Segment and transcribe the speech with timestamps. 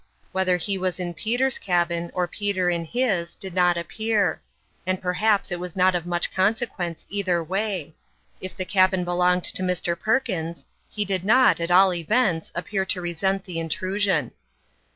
[0.31, 4.41] Whether he was in Peter's cabin, or Peter in his, did not appear;
[4.83, 7.93] and perhaps it was not of much consequence either way.
[8.41, 9.95] If the cabin belonged to Mr.
[9.99, 14.31] Perkins, he did not, at all events, appear to resent the intrusion.